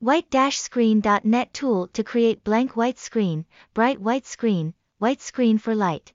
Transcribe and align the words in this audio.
White-screen.net 0.00 1.52
tool 1.52 1.88
to 1.88 2.04
create 2.04 2.44
blank 2.44 2.76
white 2.76 3.00
screen, 3.00 3.46
bright 3.74 4.00
white 4.00 4.26
screen, 4.26 4.74
white 4.98 5.20
screen 5.20 5.58
for 5.58 5.74
light. 5.74 6.12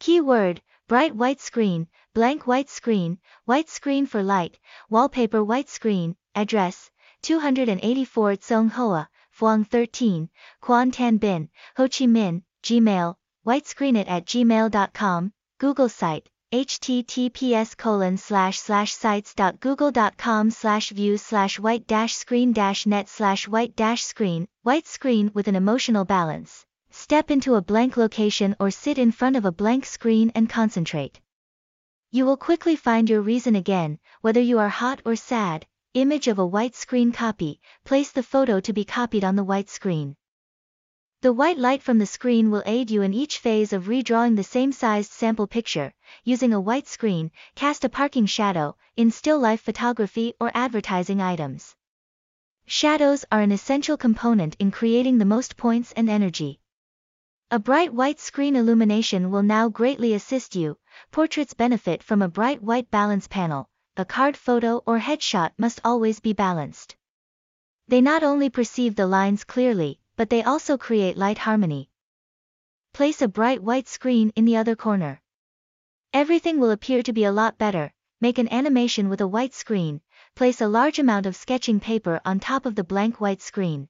Keyword, 0.01 0.63
bright 0.87 1.15
white 1.15 1.43
screen, 1.43 1.89
blank 2.15 2.47
white 2.47 2.71
screen, 2.71 3.19
white 3.45 3.69
screen 3.69 4.07
for 4.07 4.23
light, 4.23 4.59
wallpaper 4.89 5.45
white 5.45 5.69
screen, 5.69 6.17
address, 6.35 6.91
284 7.21 8.37
Cong 8.37 8.71
Hoa, 8.71 9.11
Phuong 9.39 9.65
13, 9.65 10.29
Quan 10.61 10.91
Tan 10.91 11.19
Binh, 11.21 11.49
Ho 11.77 11.85
Chi 11.85 12.07
Minh, 12.07 12.43
Gmail, 12.65 13.15
whitescreennet 13.47 14.09
at 14.09 14.25
gmail.com, 14.25 15.33
Google 15.59 15.89
site, 15.89 16.29
https 16.53 17.77
colon 17.77 18.17
slash 18.17 18.59
slash 18.59 18.93
sites.google.com 18.93 20.51
slash 20.51 20.91
view 20.91 21.17
slash 21.17 21.61
white 21.61 21.87
dash 21.87 22.17
screen 22.17 22.53
dash 22.53 22.85
net 22.85 23.09
slash 23.09 23.47
white 23.47 23.77
dash 23.77 24.03
screen, 24.03 24.49
white 24.63 24.89
screen 24.89 25.31
with 25.35 25.47
an 25.47 25.55
emotional 25.55 26.05
balance. 26.05 26.67
Step 26.91 27.31
into 27.31 27.55
a 27.55 27.63
blank 27.63 27.97
location 27.97 28.57
or 28.59 28.73
sit 28.73 28.99
in 28.99 29.13
front 29.13 29.37
of 29.37 29.45
a 29.45 29.53
blank 29.53 29.87
screen 29.87 30.33
and 30.35 30.51
concentrate. 30.51 31.21
You 32.11 32.25
will 32.25 32.39
quickly 32.39 32.75
find 32.75 33.09
your 33.09 33.21
reason 33.21 33.55
again, 33.55 34.01
whether 34.21 34.41
you 34.41 34.59
are 34.59 34.71
hot 34.71 35.01
or 35.05 35.15
sad, 35.15 35.67
Image 35.95 36.29
of 36.29 36.39
a 36.39 36.47
white 36.47 36.77
screen 36.77 37.13
copy, 37.13 37.63
place 37.83 38.13
the 38.13 38.23
photo 38.23 38.61
to 38.61 38.75
be 38.75 38.85
copied 38.85 39.25
on 39.25 39.37
the 39.37 39.43
white 39.43 39.71
screen. 39.71 40.17
The 41.23 41.33
white 41.33 41.57
light 41.57 41.83
from 41.83 41.99
the 41.99 42.05
screen 42.05 42.51
will 42.51 42.63
aid 42.67 42.91
you 42.91 43.01
in 43.01 43.15
each 43.15 43.39
phase 43.39 43.73
of 43.73 43.87
redrawing 43.87 44.37
the 44.37 44.45
same 44.45 44.71
sized 44.71 45.11
sample 45.11 45.47
picture, 45.47 45.95
using 46.25 46.53
a 46.53 46.61
white 46.61 46.87
screen, 46.87 47.31
cast 47.55 47.85
a 47.85 47.89
parking 47.89 48.27
shadow, 48.27 48.77
in 48.97 49.11
still 49.11 49.39
life 49.39 49.63
photography 49.63 50.35
or 50.39 50.53
advertising 50.55 51.23
items. 51.23 51.75
Shadows 52.67 53.25
are 53.33 53.41
an 53.41 53.51
essential 53.51 53.97
component 53.97 54.57
in 54.59 54.71
creating 54.71 55.17
the 55.17 55.25
most 55.25 55.57
points 55.57 55.93
and 55.93 56.11
energy. 56.11 56.61
A 57.51 57.59
bright 57.59 57.95
white 57.95 58.21
screen 58.21 58.57
illumination 58.57 59.31
will 59.31 59.43
now 59.43 59.71
greatly 59.71 60.13
assist 60.13 60.55
you. 60.55 60.77
Portraits 61.11 61.55
benefit 61.55 62.03
from 62.03 62.21
a 62.21 62.29
bright 62.29 62.63
white 62.63 62.91
balance 62.91 63.27
panel, 63.27 63.71
a 63.99 64.05
card 64.05 64.37
photo 64.37 64.81
or 64.87 65.01
headshot 65.01 65.51
must 65.59 65.81
always 65.85 66.21
be 66.21 66.33
balanced. 66.33 66.95
They 67.89 68.01
not 68.01 68.23
only 68.23 68.49
perceive 68.49 68.95
the 68.95 69.09
lines 69.09 69.43
clearly, 69.43 69.99
but 70.15 70.31
they 70.31 70.45
also 70.45 70.79
create 70.79 71.19
light 71.19 71.39
harmony. 71.39 71.91
Place 72.93 73.21
a 73.23 73.27
bright 73.27 73.61
white 73.61 73.89
screen 73.89 74.31
in 74.37 74.45
the 74.45 74.57
other 74.57 74.77
corner. 74.77 75.21
Everything 76.13 76.61
will 76.61 76.71
appear 76.71 77.03
to 77.03 77.13
be 77.13 77.25
a 77.25 77.33
lot 77.33 77.59
better. 77.59 77.93
Make 78.21 78.39
an 78.39 78.53
animation 78.53 79.09
with 79.09 79.21
a 79.21 79.27
white 79.27 79.53
screen, 79.53 80.01
place 80.37 80.61
a 80.61 80.69
large 80.69 81.01
amount 81.01 81.27
of 81.27 81.35
sketching 81.35 81.81
paper 81.81 82.21
on 82.25 82.39
top 82.39 82.67
of 82.67 82.77
the 82.77 82.85
blank 82.85 83.21
white 83.21 83.43
screen. 83.43 83.89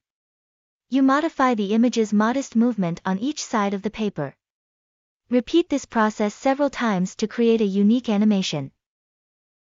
You 0.89 1.03
modify 1.03 1.55
the 1.55 1.75
image's 1.75 2.15
modest 2.15 2.57
movement 2.57 3.03
on 3.05 3.19
each 3.19 3.45
side 3.45 3.75
of 3.75 3.83
the 3.83 3.91
paper. 3.91 4.35
Repeat 5.29 5.69
this 5.69 5.85
process 5.85 6.35
several 6.35 6.71
times 6.71 7.15
to 7.17 7.29
create 7.29 7.61
a 7.61 7.67
unique 7.67 8.09
animation. 8.09 8.73